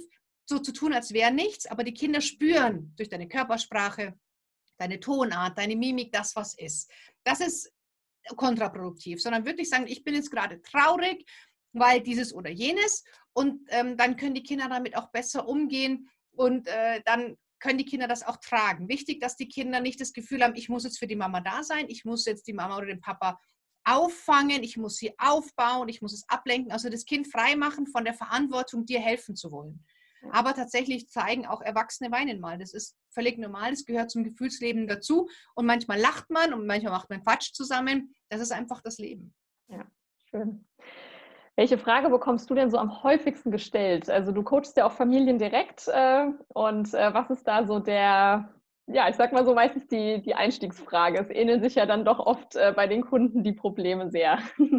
[0.49, 4.19] so zu tun, als wäre nichts, aber die Kinder spüren durch deine Körpersprache,
[4.79, 6.91] deine Tonart, deine Mimik, das, was ist.
[7.23, 7.73] Das ist
[8.37, 11.25] kontraproduktiv, sondern wirklich sagen, ich bin jetzt gerade traurig,
[11.73, 13.05] weil dieses oder jenes.
[13.33, 17.85] Und ähm, dann können die Kinder damit auch besser umgehen und äh, dann können die
[17.85, 18.89] Kinder das auch tragen.
[18.89, 21.63] Wichtig, dass die Kinder nicht das Gefühl haben, ich muss jetzt für die Mama da
[21.63, 23.39] sein, ich muss jetzt die Mama oder den Papa
[23.85, 28.15] auffangen, ich muss sie aufbauen, ich muss es ablenken, also das Kind freimachen von der
[28.15, 29.85] Verantwortung, dir helfen zu wollen.
[30.33, 32.59] Aber tatsächlich zeigen auch Erwachsene weinen mal.
[32.59, 35.29] Das ist völlig normal, das gehört zum Gefühlsleben dazu.
[35.55, 38.15] Und manchmal lacht man und manchmal macht man Quatsch zusammen.
[38.29, 39.35] Das ist einfach das Leben.
[39.69, 39.91] Ja,
[40.29, 40.67] schön.
[41.57, 44.09] Welche Frage bekommst du denn so am häufigsten gestellt?
[44.09, 48.55] Also du coachst ja auch Familien direkt äh, und äh, was ist da so der,
[48.87, 51.19] ja, ich sag mal so meistens die, die Einstiegsfrage.
[51.19, 54.39] Es ähneln sich ja dann doch oft äh, bei den Kunden die Probleme sehr.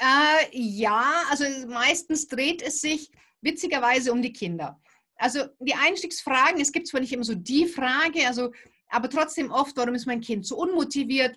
[0.00, 4.80] Äh, ja, also meistens dreht es sich witzigerweise um die Kinder.
[5.16, 8.52] Also die Einstiegsfragen, es gibt zwar nicht immer so die Frage, also,
[8.88, 11.36] aber trotzdem oft, warum ist mein Kind so unmotiviert?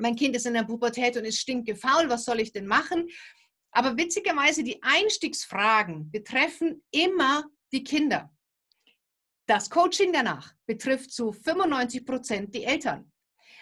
[0.00, 3.08] Mein Kind ist in der Pubertät und ist stinkgefaul, was soll ich denn machen?
[3.70, 8.32] Aber witzigerweise, die Einstiegsfragen betreffen immer die Kinder.
[9.46, 13.12] Das Coaching danach betrifft zu 95 Prozent die Eltern.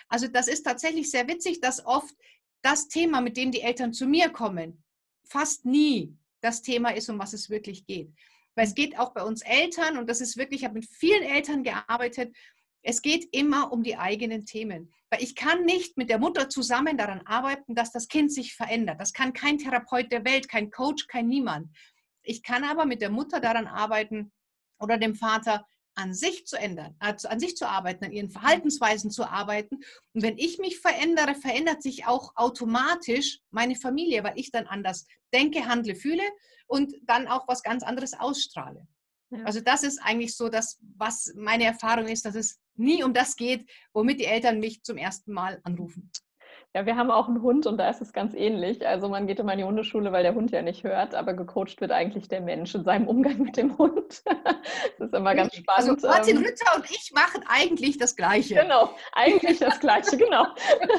[0.08, 2.14] Also das ist tatsächlich sehr witzig, dass oft
[2.62, 4.82] das Thema, mit dem die Eltern zu mir kommen,
[5.24, 8.10] fast nie das Thema ist, um was es wirklich geht.
[8.54, 11.22] Weil es geht auch bei uns Eltern und das ist wirklich, ich habe mit vielen
[11.22, 12.34] Eltern gearbeitet,
[12.82, 14.92] es geht immer um die eigenen Themen.
[15.10, 19.00] Weil ich kann nicht mit der Mutter zusammen daran arbeiten, dass das Kind sich verändert.
[19.00, 21.70] Das kann kein Therapeut der Welt, kein Coach, kein Niemand.
[22.22, 24.32] Ich kann aber mit der Mutter daran arbeiten
[24.78, 25.66] oder dem Vater,
[25.98, 29.80] an sich zu ändern, also an sich zu arbeiten, an ihren Verhaltensweisen zu arbeiten.
[30.12, 35.06] Und wenn ich mich verändere, verändert sich auch automatisch meine Familie, weil ich dann anders
[35.34, 36.22] denke, handle, fühle
[36.68, 38.86] und dann auch was ganz anderes ausstrahle.
[39.30, 39.42] Ja.
[39.42, 43.36] Also das ist eigentlich so das, was meine Erfahrung ist, dass es nie um das
[43.36, 46.10] geht, womit die Eltern mich zum ersten Mal anrufen.
[46.78, 48.86] Ja, wir haben auch einen Hund und da ist es ganz ähnlich.
[48.86, 51.80] Also man geht immer in die Hundeschule, weil der Hund ja nicht hört, aber gecoacht
[51.80, 54.22] wird eigentlich der Mensch in seinem Umgang mit dem Hund.
[54.98, 55.90] das ist immer ganz spannend.
[55.90, 58.54] Also Martin ähm, Ritter und ich machen eigentlich das Gleiche.
[58.54, 60.44] Genau, eigentlich das Gleiche, genau.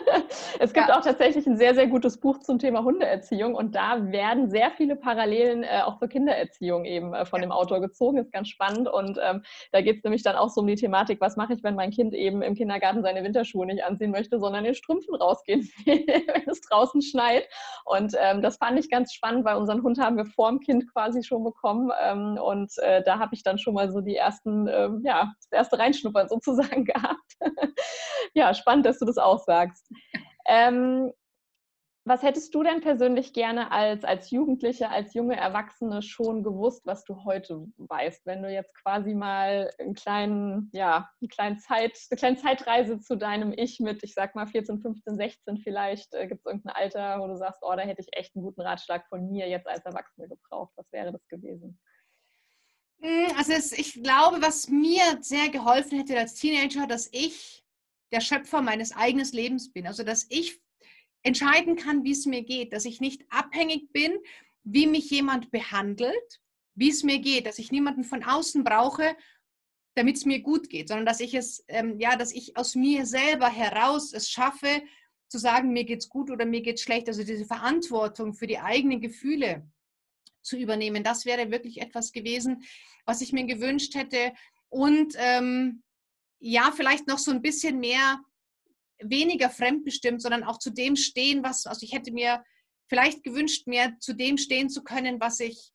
[0.60, 1.00] es gibt ja.
[1.00, 4.98] auch tatsächlich ein sehr, sehr gutes Buch zum Thema Hundeerziehung und da werden sehr viele
[4.98, 7.48] Parallelen äh, auch zur Kindererziehung eben äh, von ja.
[7.48, 8.18] dem Autor gezogen.
[8.18, 11.22] Ist ganz spannend und ähm, da geht es nämlich dann auch so um die Thematik,
[11.22, 14.66] was mache ich, wenn mein Kind eben im Kindergarten seine Winterschuhe nicht anziehen möchte, sondern
[14.66, 15.16] in Strümpfen
[15.86, 17.48] wenn es draußen schneit.
[17.86, 20.92] Und ähm, das fand ich ganz spannend, weil unseren Hund haben wir vor dem Kind
[20.94, 21.92] quasi schon bekommen.
[22.02, 25.60] Ähm, und äh, da habe ich dann schon mal so die ersten, ähm, ja, das
[25.60, 27.38] erste Reinschnuppern sozusagen gehabt.
[28.34, 29.92] ja, spannend, dass du das auch sagst.
[30.48, 31.12] Ähm,
[32.10, 37.04] was hättest du denn persönlich gerne als, als Jugendliche, als junge Erwachsene schon gewusst, was
[37.04, 42.18] du heute weißt, wenn du jetzt quasi mal einen kleinen, ja, einen kleinen Zeit, eine
[42.18, 46.42] kleine Zeitreise zu deinem Ich mit, ich sag mal 14, 15, 16 vielleicht, äh, gibt
[46.42, 49.30] es irgendein Alter, wo du sagst, oh, da hätte ich echt einen guten Ratschlag von
[49.30, 50.74] mir jetzt als Erwachsene gebraucht.
[50.78, 51.80] Was wäre das gewesen?
[53.02, 57.64] Hm, also es, ich glaube, was mir sehr geholfen hätte als Teenager, dass ich
[58.12, 59.86] der Schöpfer meines eigenen Lebens bin.
[59.86, 60.60] Also dass ich
[61.24, 64.18] entscheiden kann, wie es mir geht, dass ich nicht abhängig bin,
[64.64, 66.42] wie mich jemand behandelt,
[66.76, 69.16] wie es mir geht, dass ich niemanden von außen brauche,
[69.96, 73.06] damit es mir gut geht, sondern dass ich es, ähm, ja, dass ich aus mir
[73.06, 74.82] selber heraus es schaffe,
[75.28, 77.08] zu sagen, mir geht's gut oder mir geht's schlecht.
[77.08, 79.70] Also diese Verantwortung für die eigenen Gefühle
[80.42, 82.64] zu übernehmen, das wäre wirklich etwas gewesen,
[83.06, 84.34] was ich mir gewünscht hätte.
[84.70, 85.84] Und ähm,
[86.40, 88.22] ja, vielleicht noch so ein bisschen mehr
[89.02, 92.44] weniger fremdbestimmt, sondern auch zu dem stehen, was, also ich hätte mir
[92.90, 95.72] vielleicht gewünscht, mehr zu dem stehen zu können, was ich,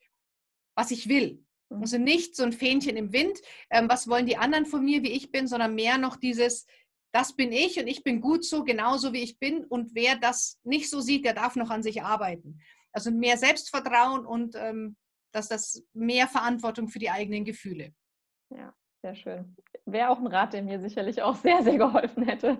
[0.77, 1.45] was ich will.
[1.71, 1.81] Mhm.
[1.81, 3.39] Also nicht so ein Fähnchen im Wind,
[3.71, 6.67] ähm, was wollen die anderen von mir, wie ich bin, sondern mehr noch dieses,
[7.13, 9.65] das bin ich und ich bin gut so, genauso wie ich bin.
[9.65, 12.61] Und wer das nicht so sieht, der darf noch an sich arbeiten.
[12.93, 14.97] Also mehr Selbstvertrauen und ähm,
[15.33, 17.93] dass das mehr Verantwortung für die eigenen Gefühle.
[18.51, 22.57] Ja, sehr schön wäre auch ein Rat, der mir sicherlich auch sehr, sehr geholfen hätte.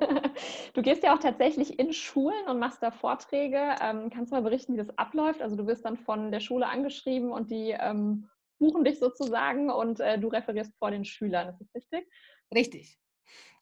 [0.74, 3.76] Du gehst ja auch tatsächlich in Schulen und machst da Vorträge.
[3.80, 5.40] Ähm, kannst du mal berichten, wie das abläuft?
[5.40, 8.28] Also du wirst dann von der Schule angeschrieben und die ähm,
[8.59, 11.48] buchen dich sozusagen und äh, du referierst vor den Schülern.
[11.48, 12.09] Ist das richtig?
[12.54, 12.98] Richtig.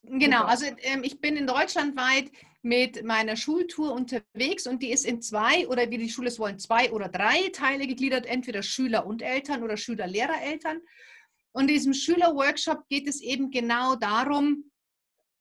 [0.03, 0.49] Genau, Super.
[0.49, 5.23] also ähm, ich bin in Deutschland weit mit meiner Schultour unterwegs und die ist in
[5.23, 9.23] zwei oder wie die Schule es wollen, zwei oder drei Teile gegliedert, entweder Schüler und
[9.23, 10.81] Eltern oder Schüler-Lehrer-Eltern.
[11.53, 14.71] Und in diesem Schülerworkshop geht es eben genau darum,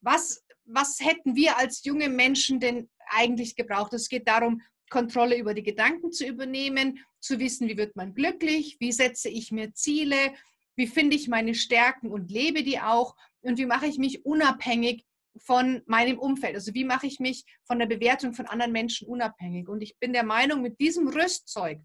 [0.01, 3.93] was, was hätten wir als junge Menschen denn eigentlich gebraucht?
[3.93, 8.77] Es geht darum, Kontrolle über die Gedanken zu übernehmen, zu wissen, wie wird man glücklich,
[8.79, 10.33] wie setze ich mir Ziele,
[10.75, 15.05] wie finde ich meine Stärken und lebe die auch und wie mache ich mich unabhängig
[15.37, 16.55] von meinem Umfeld.
[16.55, 19.69] Also wie mache ich mich von der Bewertung von anderen Menschen unabhängig.
[19.69, 21.79] Und ich bin der Meinung, mit diesem Rüstzeug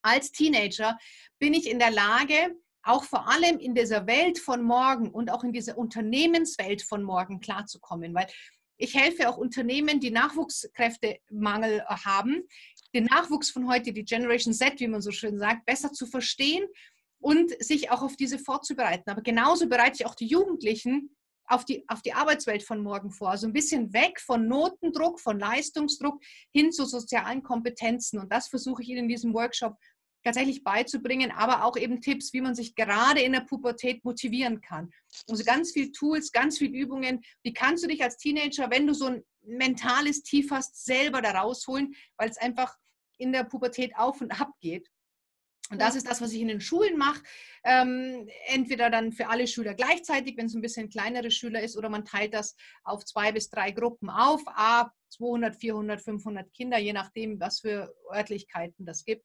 [0.00, 0.98] als Teenager
[1.38, 5.44] bin ich in der Lage, auch vor allem in dieser Welt von morgen und auch
[5.44, 8.14] in dieser Unternehmenswelt von morgen klarzukommen.
[8.14, 8.26] Weil
[8.76, 12.42] ich helfe auch Unternehmen, die Nachwuchskräftemangel haben,
[12.94, 16.66] den Nachwuchs von heute, die Generation Z, wie man so schön sagt, besser zu verstehen
[17.20, 19.08] und sich auch auf diese vorzubereiten.
[19.10, 21.16] Aber genauso bereite ich auch die Jugendlichen
[21.46, 23.30] auf die, auf die Arbeitswelt von morgen vor.
[23.30, 26.20] Also ein bisschen weg von Notendruck, von Leistungsdruck
[26.52, 28.18] hin zu sozialen Kompetenzen.
[28.18, 29.76] Und das versuche ich Ihnen in diesem Workshop
[30.24, 34.90] tatsächlich beizubringen, aber auch eben Tipps, wie man sich gerade in der Pubertät motivieren kann.
[35.28, 37.22] Also ganz viel Tools, ganz viel Übungen.
[37.42, 41.32] Wie kannst du dich als Teenager, wenn du so ein mentales Tief hast, selber da
[41.32, 42.76] rausholen, weil es einfach
[43.18, 44.88] in der Pubertät auf und ab geht.
[45.70, 47.22] Und das ist das, was ich in den Schulen mache.
[47.64, 51.88] Ähm, entweder dann für alle Schüler gleichzeitig, wenn es ein bisschen kleinere Schüler ist, oder
[51.88, 56.92] man teilt das auf zwei bis drei Gruppen auf, a 200, 400, 500 Kinder, je
[56.92, 59.24] nachdem, was für Örtlichkeiten das gibt.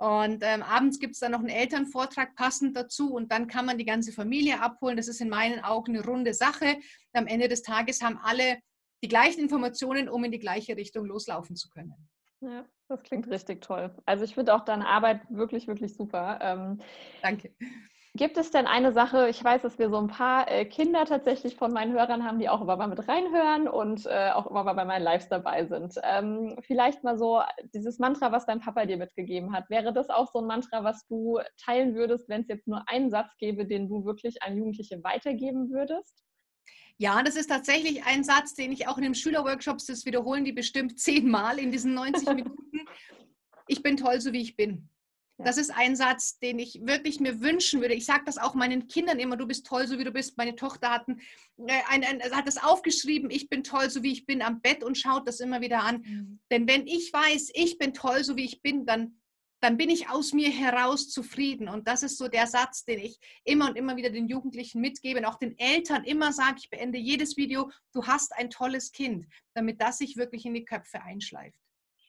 [0.00, 3.76] Und ähm, abends gibt es dann noch einen Elternvortrag passend dazu und dann kann man
[3.76, 4.96] die ganze Familie abholen.
[4.96, 6.78] Das ist in meinen Augen eine runde Sache.
[7.12, 8.56] Am Ende des Tages haben alle
[9.04, 12.08] die gleichen Informationen, um in die gleiche Richtung loslaufen zu können.
[12.40, 13.94] Ja, das klingt richtig toll.
[14.06, 16.38] Also ich finde auch deine Arbeit wirklich, wirklich super.
[16.40, 16.80] Ähm,
[17.20, 17.54] Danke.
[18.14, 21.54] Gibt es denn eine Sache, ich weiß, dass wir so ein paar äh, Kinder tatsächlich
[21.54, 24.72] von meinen Hörern haben, die auch immer mal mit reinhören und äh, auch immer mal
[24.72, 25.94] bei meinen Lives dabei sind.
[26.02, 27.40] Ähm, vielleicht mal so
[27.72, 29.70] dieses Mantra, was dein Papa dir mitgegeben hat.
[29.70, 33.10] Wäre das auch so ein Mantra, was du teilen würdest, wenn es jetzt nur einen
[33.10, 36.24] Satz gäbe, den du wirklich an Jugendliche weitergeben würdest?
[36.98, 40.52] Ja, das ist tatsächlich ein Satz, den ich auch in den Schülerworkshops, das wiederholen die
[40.52, 42.80] bestimmt zehnmal in diesen 90 Minuten.
[43.68, 44.88] Ich bin toll, so wie ich bin.
[45.44, 47.94] Das ist ein Satz, den ich wirklich mir wünschen würde.
[47.94, 50.36] Ich sage das auch meinen Kindern immer, du bist toll, so wie du bist.
[50.36, 51.20] Meine Tochter hat, ein,
[51.66, 54.82] äh, ein, ein, hat das aufgeschrieben, ich bin toll, so wie ich bin, am Bett
[54.82, 56.02] und schaut das immer wieder an.
[56.02, 56.40] Mhm.
[56.50, 59.20] Denn wenn ich weiß, ich bin toll, so wie ich bin, dann,
[59.60, 61.68] dann bin ich aus mir heraus zufrieden.
[61.68, 65.20] Und das ist so der Satz, den ich immer und immer wieder den Jugendlichen mitgebe
[65.20, 69.26] und auch den Eltern immer sage, ich beende jedes Video, du hast ein tolles Kind,
[69.54, 71.59] damit das sich wirklich in die Köpfe einschleift.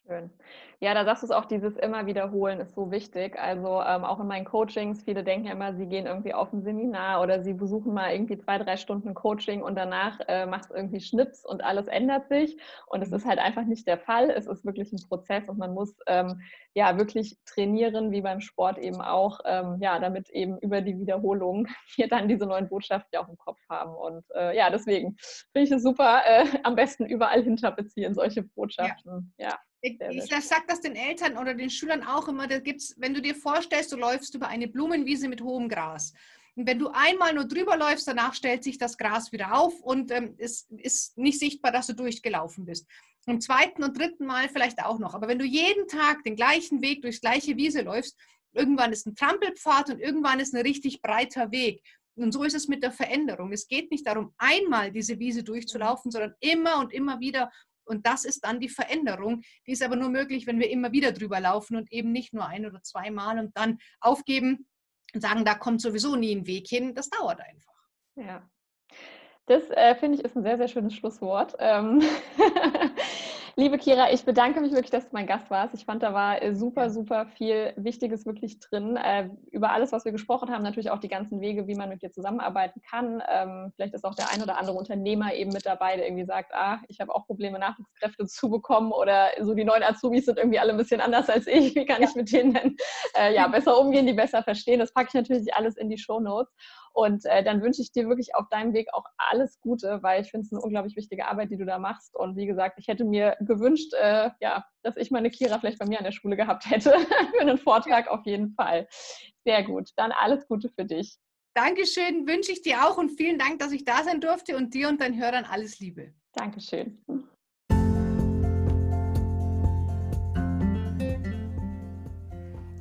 [0.08, 0.32] Schön.
[0.80, 3.40] Ja, da sagst du es auch, dieses immer wiederholen ist so wichtig.
[3.40, 6.64] Also ähm, auch in meinen Coachings, viele denken ja immer, sie gehen irgendwie auf ein
[6.64, 10.72] Seminar oder sie besuchen mal irgendwie zwei, drei Stunden Coaching und danach äh, macht es
[10.72, 12.58] irgendwie Schnips und alles ändert sich.
[12.88, 14.32] Und es ist halt einfach nicht der Fall.
[14.32, 16.42] Es ist wirklich ein Prozess und man muss ähm,
[16.74, 21.68] ja wirklich trainieren, wie beim Sport eben auch, ähm, ja, damit eben über die Wiederholung
[21.96, 23.94] wir dann diese neuen Botschaften auch im Kopf haben.
[23.94, 25.16] Und äh, ja, deswegen
[25.52, 29.32] finde ich es super, äh, am besten überall hinterbeziehen, solche Botschaften.
[29.38, 29.50] ja.
[29.50, 29.60] ja.
[29.82, 29.98] Ich,
[30.46, 33.92] sage das den Eltern oder den Schülern auch immer, da gibt's, wenn du dir vorstellst,
[33.92, 36.14] du läufst über eine Blumenwiese mit hohem Gras.
[36.56, 40.12] Und wenn du einmal nur drüber läufst, danach stellt sich das Gras wieder auf und
[40.12, 42.88] ähm, es ist nicht sichtbar, dass du durchgelaufen bist.
[43.26, 45.14] Im zweiten und dritten Mal vielleicht auch noch.
[45.14, 48.18] Aber wenn du jeden Tag den gleichen Weg durchs gleiche Wiese läufst,
[48.54, 51.82] irgendwann ist ein Trampelpfad und irgendwann ist ein richtig breiter Weg.
[52.16, 53.54] Und so ist es mit der Veränderung.
[53.54, 57.52] Es geht nicht darum, einmal diese Wiese durchzulaufen, sondern immer und immer wieder
[57.92, 59.42] und das ist dann die Veränderung.
[59.68, 62.48] Die ist aber nur möglich, wenn wir immer wieder drüber laufen und eben nicht nur
[62.48, 64.68] ein oder zweimal und dann aufgeben
[65.14, 66.96] und sagen, da kommt sowieso nie ein Weg hin.
[66.96, 67.74] Das dauert einfach.
[68.16, 68.50] Ja.
[69.46, 71.56] Das äh, finde ich ist ein sehr, sehr schönes Schlusswort.
[71.60, 72.02] Ähm
[73.58, 75.74] Liebe Kira, ich bedanke mich wirklich, dass du mein Gast warst.
[75.74, 78.96] Ich fand, da war äh, super, super viel Wichtiges wirklich drin.
[78.96, 82.02] Äh, über alles, was wir gesprochen haben, natürlich auch die ganzen Wege, wie man mit
[82.02, 83.22] dir zusammenarbeiten kann.
[83.30, 86.54] Ähm, vielleicht ist auch der ein oder andere Unternehmer eben mit dabei, der irgendwie sagt,
[86.54, 90.60] ah, ich habe auch Probleme, Nachwuchskräfte zu bekommen oder so die neuen Azubis sind irgendwie
[90.60, 91.76] alle ein bisschen anders als ich.
[91.76, 92.08] Wie kann ja.
[92.08, 92.78] ich mit denen denn
[93.18, 94.80] äh, ja, besser umgehen, die besser verstehen?
[94.80, 96.54] Das packe ich natürlich alles in die Show Notes.
[96.94, 100.32] Und äh, dann wünsche ich dir wirklich auf deinem Weg auch alles Gute, weil ich
[100.32, 102.16] finde es eine unglaublich wichtige Arbeit, die du da machst.
[102.16, 105.86] Und wie gesagt, ich hätte mir gewünscht, äh, ja, dass ich meine Kira vielleicht bei
[105.86, 106.92] mir an der Schule gehabt hätte
[107.34, 108.88] für einen Vortrag auf jeden Fall.
[109.46, 109.90] Sehr gut.
[109.96, 111.18] Dann alles Gute für dich.
[111.54, 114.88] Dankeschön, wünsche ich dir auch und vielen Dank, dass ich da sein durfte und dir
[114.88, 116.14] und deinen Hörern alles Liebe.
[116.34, 117.04] Dankeschön.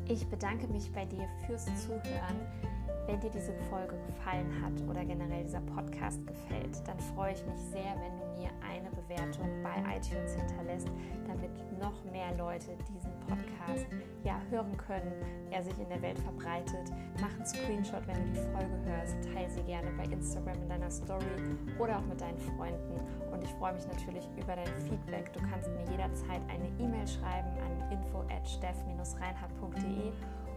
[0.09, 2.80] Ich bedanke mich bei dir fürs Zuhören.
[3.11, 7.59] Wenn dir diese Folge gefallen hat oder generell dieser Podcast gefällt, dann freue ich mich
[7.59, 10.87] sehr, wenn du mir eine Bewertung bei iTunes hinterlässt,
[11.27, 11.51] damit
[11.81, 13.87] noch mehr Leute diesen Podcast
[14.23, 15.13] ja hören können,
[15.51, 16.93] er sich in der Welt verbreitet.
[17.21, 20.91] Mach einen Screenshot, wenn du die Folge hörst, teile sie gerne bei Instagram in deiner
[20.91, 21.27] Story
[21.81, 22.95] oder auch mit deinen Freunden.
[23.33, 25.33] Und ich freue mich natürlich über dein Feedback.
[25.33, 30.13] Du kannst mir jederzeit eine E-Mail schreiben an info at steff-reinhardt.de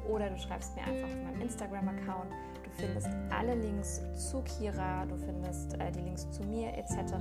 [0.07, 2.31] oder du schreibst mir einfach auf meinem Instagram-Account.
[2.63, 7.13] Du findest alle Links zu Kira, du findest äh, die Links zu mir etc.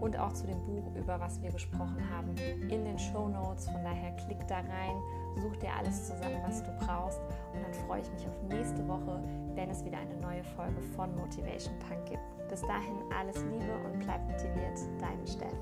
[0.00, 2.34] und auch zu dem Buch, über was wir gesprochen haben,
[2.68, 3.68] in den Show Notes.
[3.68, 5.00] Von daher klick da rein,
[5.36, 7.20] such dir alles zusammen, was du brauchst
[7.54, 9.22] und dann freue ich mich auf nächste Woche,
[9.54, 12.48] wenn es wieder eine neue Folge von Motivation Punk gibt.
[12.48, 15.54] Bis dahin alles Liebe und bleib motiviert, deine Steff.